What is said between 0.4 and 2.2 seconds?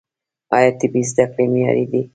آیا طبي زده کړې معیاري دي؟